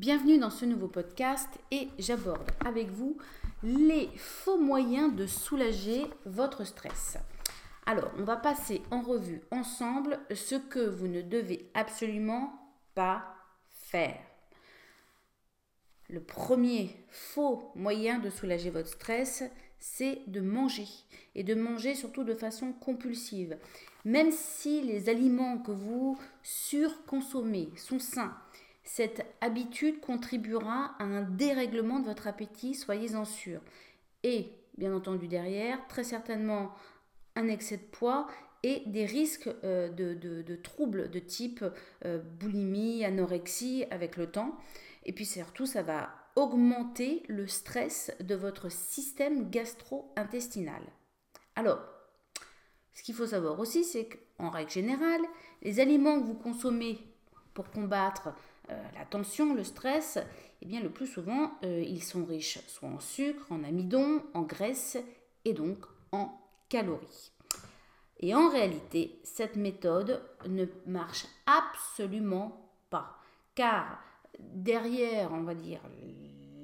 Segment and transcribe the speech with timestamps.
[0.00, 3.18] Bienvenue dans ce nouveau podcast et j'aborde avec vous
[3.62, 7.18] les faux moyens de soulager votre stress.
[7.84, 12.50] Alors, on va passer en revue ensemble ce que vous ne devez absolument
[12.94, 13.26] pas
[13.68, 14.16] faire.
[16.08, 19.44] Le premier faux moyen de soulager votre stress,
[19.78, 20.88] c'est de manger
[21.34, 23.58] et de manger surtout de façon compulsive.
[24.06, 28.34] Même si les aliments que vous surconsommez sont sains,
[28.84, 33.60] cette habitude contribuera à un dérèglement de votre appétit, soyez-en sûrs.
[34.22, 36.72] Et, bien entendu, derrière, très certainement
[37.36, 38.26] un excès de poids
[38.62, 41.64] et des risques euh, de, troubles de type
[42.04, 44.58] euh, boulimie, anorexie avec le temps.
[45.04, 50.82] Et puis surtout, ça va augmenter le stress de votre système gastro-intestinal.
[51.56, 51.80] Alors,
[52.92, 55.22] ce qu'il faut savoir aussi, c'est qu'en règle générale,
[55.62, 56.98] les aliments que vous consommez
[57.54, 58.30] pour combattre
[58.94, 60.18] la tension, le stress,
[60.62, 64.42] eh bien le plus souvent, euh, ils sont riches soit en sucre, en amidon, en
[64.42, 64.98] graisse
[65.44, 65.78] et donc
[66.12, 67.32] en calories.
[68.18, 73.16] Et en réalité, cette méthode ne marche absolument pas.
[73.54, 73.98] Car
[74.38, 75.80] derrière, on va dire,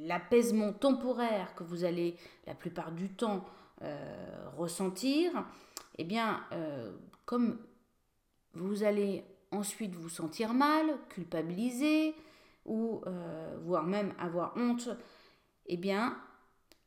[0.00, 3.44] l'apaisement temporaire que vous allez la plupart du temps
[3.82, 5.32] euh, ressentir,
[5.96, 6.44] eh bien,
[7.24, 7.58] comme
[8.52, 9.24] vous allez
[9.56, 12.14] ensuite vous sentir mal, culpabiliser
[12.64, 14.88] ou euh, voire même avoir honte,
[15.66, 16.16] eh bien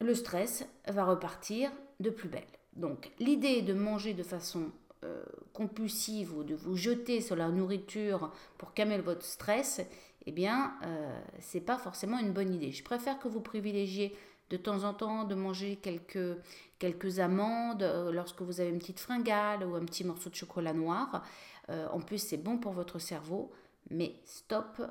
[0.01, 2.43] le stress va repartir de plus belle.
[2.75, 4.71] Donc l'idée de manger de façon
[5.03, 9.81] euh, compulsive ou de vous jeter sur la nourriture pour calmer votre stress,
[10.25, 12.71] eh bien euh, c'est pas forcément une bonne idée.
[12.71, 14.15] Je préfère que vous privilégiez
[14.49, 19.75] de temps en temps de manger quelques, amandes lorsque vous avez une petite fringale ou
[19.75, 21.23] un petit morceau de chocolat noir.
[21.69, 23.51] Euh, en plus, c'est bon pour votre cerveau,
[23.89, 24.81] mais stop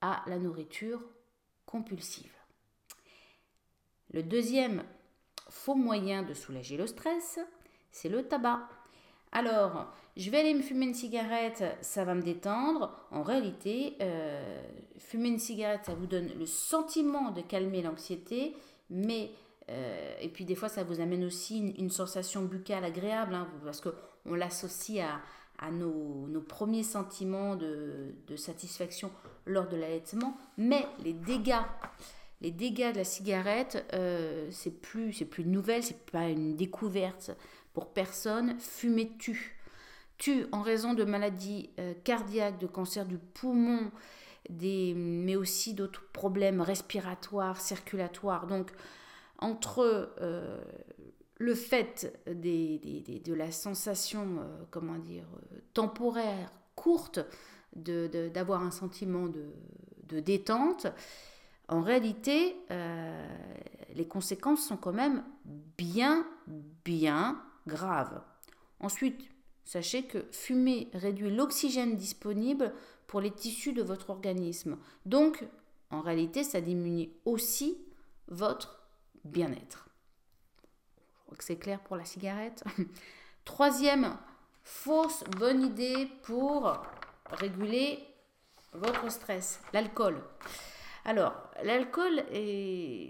[0.00, 1.00] à la nourriture
[1.66, 2.32] compulsive.
[4.12, 4.82] Le deuxième
[5.48, 7.38] faux moyen de soulager le stress,
[7.92, 8.68] c'est le tabac.
[9.32, 12.96] Alors, je vais aller me fumer une cigarette, ça va me détendre.
[13.10, 14.62] En réalité, euh,
[14.98, 18.56] fumer une cigarette, ça vous donne le sentiment de calmer l'anxiété,
[18.90, 19.30] mais
[19.70, 23.80] euh, et puis des fois, ça vous amène aussi une, sensation buccale agréable, hein, parce
[23.80, 25.20] qu'on l'associe à,
[25.60, 29.10] à nos, premiers sentiments de, satisfaction
[29.46, 31.62] lors de l'allaitement, mais les dégâts,
[32.40, 36.56] les dégâts de la cigarette, euh, c'est plus, c'est plus une nouvelle, c'est pas une
[36.56, 37.32] découverte
[37.72, 38.58] pour personne.
[38.58, 39.56] Fumer tue,
[40.18, 43.90] tue en raison de maladies euh, cardiaques, de cancer du poumon,
[44.48, 48.46] des, mais aussi d'autres problèmes respiratoires, circulatoires.
[48.46, 48.70] Donc
[49.38, 50.60] entre euh,
[51.38, 55.26] le fait de la sensation, euh, comment dire,
[55.72, 57.20] temporaire, courte,
[57.74, 60.88] d'avoir un sentiment de, détente,
[61.68, 62.56] en réalité,
[63.94, 65.22] les conséquences sont quand même
[65.76, 66.26] bien,
[66.84, 67.40] bien
[68.80, 69.20] Ensuite,
[69.64, 72.72] sachez que fumer réduit l'oxygène disponible
[73.06, 74.78] pour les tissus de votre organisme.
[75.06, 75.44] Donc,
[75.90, 77.78] en réalité, ça diminue aussi
[78.28, 78.80] votre
[79.24, 79.90] bien-être
[81.40, 82.62] que c'est clair pour la cigarette.
[83.44, 84.16] Troisième
[84.62, 86.76] fausse bonne idée pour
[87.30, 87.98] réguler
[88.72, 90.22] votre stress, l'alcool.
[91.04, 92.22] Alors, l'alcool,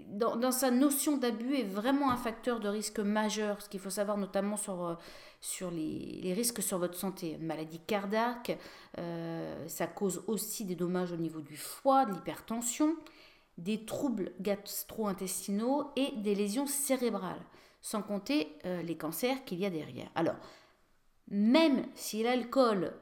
[0.09, 4.17] dans, sa notion d'abus, est vraiment un facteur de risque majeur, ce qu'il faut savoir
[4.17, 4.95] notamment sur, euh,
[5.71, 7.37] les, risques sur votre santé.
[7.39, 8.57] Maladie cardiaque,
[8.97, 12.95] euh, ça cause aussi des dommages au niveau du foie, de l'hypertension,
[13.57, 17.43] des troubles gastro-intestinaux et des lésions cérébrales
[17.81, 20.09] sans compter euh, les cancers qu'il y a derrière.
[20.15, 20.35] Alors,
[21.27, 22.93] même si l'alcool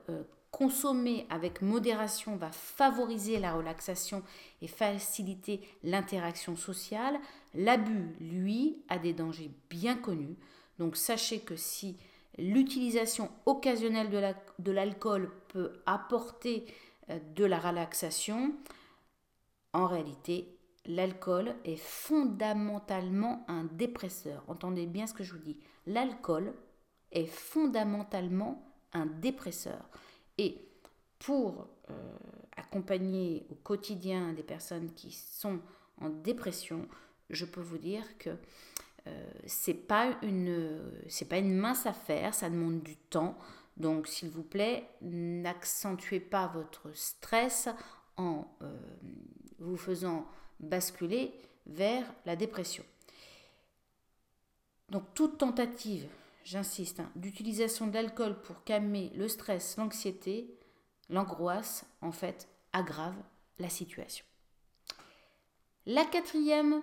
[0.51, 4.23] consommé avec modération va favoriser la relaxation
[4.61, 7.19] et faciliter l'interaction sociale,
[7.53, 10.37] l'abus, lui, a des dangers bien connus.
[10.79, 11.97] Donc sachez que si
[12.37, 16.65] l'utilisation occasionnelle de l'alcool peut apporter
[17.09, 18.53] euh, de la relaxation,
[19.73, 24.43] en réalité, l'alcool est fondamentalement un dépresseur.
[24.47, 25.57] Entendez bien ce que je vous dis.
[25.85, 26.53] L'alcool
[27.11, 28.63] est fondamentalement
[28.93, 29.89] un dépresseur.
[30.39, 30.57] Et
[31.19, 31.93] pour euh,
[32.55, 35.59] accompagner au quotidien des personnes qui sont
[35.99, 36.87] en dépression,
[37.29, 38.29] je peux vous dire que
[39.07, 43.37] euh, c'est pas une c'est pas une mince affaire, ça demande du temps.
[43.75, 47.67] Donc s'il vous plaît, n'accentuez pas votre stress
[48.15, 48.77] en euh,
[49.59, 50.25] vous faisant
[50.61, 51.33] basculer
[51.65, 52.85] vers la dépression.
[54.87, 56.07] Donc toute tentative,
[56.49, 60.57] j'insiste, hein, d'utilisation d'alcool pour calmer le stress, l'anxiété,
[61.09, 63.15] l'angoisse, en fait, aggrave
[63.59, 64.25] la situation.
[65.85, 66.81] La quatrième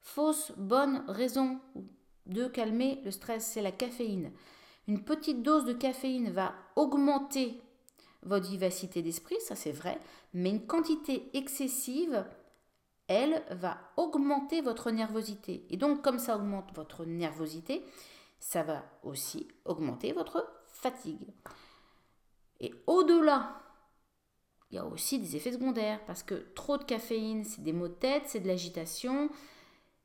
[0.00, 1.60] fausse bonne raison
[2.26, 4.32] de calmer le stress, c'est la caféine.
[4.88, 7.60] Une petite dose de caféine va augmenter
[8.22, 10.00] votre vivacité d'esprit, ça c'est vrai,
[10.34, 12.24] mais une quantité excessive,
[13.06, 15.64] elle va augmenter votre nervosité.
[15.70, 17.84] Et donc comme ça augmente votre nervosité,
[18.38, 21.32] ça va aussi augmenter votre fatigue.
[22.60, 23.62] Et au-delà,
[24.70, 27.88] il y a aussi des effets secondaires parce que trop de caféine, c'est des maux
[27.88, 29.30] de tête, c'est de l'agitation,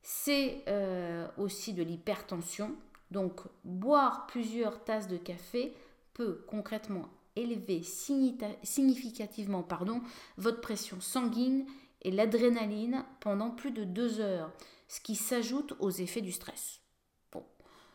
[0.02, 2.76] c'est euh, aussi de l'hypertension.
[3.12, 5.74] Donc boire plusieurs tasses de café
[6.14, 9.68] peut concrètement élever significativement
[10.38, 11.66] votre pression sanguine
[12.04, 14.52] et l'adrénaline pendant plus de deux heures,
[14.88, 16.83] ce qui s'ajoute aux effets du stress.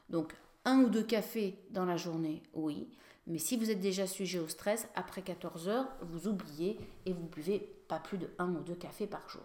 [0.08, 0.34] Donc
[0.64, 2.88] un ou deux cafés dans la journée, oui,
[3.26, 7.26] mais si vous êtes déjà sujet au stress, après 14 heures, vous oubliez et vous
[7.26, 7.58] buvez
[7.88, 9.42] pas plus de un ou deux cafés par jour.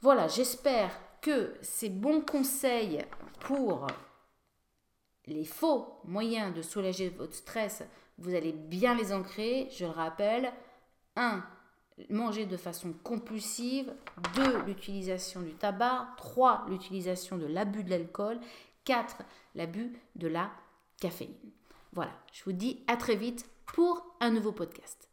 [0.00, 0.90] Voilà, j'espère
[1.20, 3.04] que ces bons conseils
[3.40, 3.86] pour
[5.26, 7.82] les faux moyens de soulager votre stress,
[8.18, 9.68] vous allez bien les ancrer.
[9.70, 10.52] Je le rappelle,
[11.16, 11.44] 1.
[12.10, 13.92] Manger de façon compulsive.
[14.34, 14.62] 2.
[14.66, 16.08] L'utilisation du tabac.
[16.18, 16.66] 3.
[16.68, 18.38] L'utilisation de l'abus de l'alcool.
[18.86, 19.18] 4.
[19.54, 20.50] L'abus de la
[21.00, 21.34] caféine.
[21.92, 25.08] Voilà, je vous dis à très vite pour un nouveau podcast.